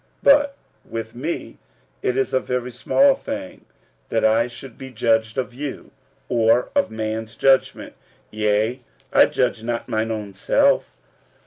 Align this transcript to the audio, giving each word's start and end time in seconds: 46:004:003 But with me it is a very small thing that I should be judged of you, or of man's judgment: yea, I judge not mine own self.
46:004:003 0.01 0.09
But 0.23 0.57
with 0.89 1.13
me 1.15 1.57
it 2.01 2.17
is 2.17 2.33
a 2.33 2.39
very 2.39 2.71
small 2.71 3.13
thing 3.13 3.65
that 4.09 4.25
I 4.25 4.47
should 4.47 4.75
be 4.75 4.89
judged 4.89 5.37
of 5.37 5.53
you, 5.53 5.91
or 6.27 6.71
of 6.73 6.89
man's 6.89 7.35
judgment: 7.35 7.93
yea, 8.31 8.79
I 9.13 9.27
judge 9.27 9.61
not 9.61 9.87
mine 9.87 10.09
own 10.09 10.33
self. 10.33 10.89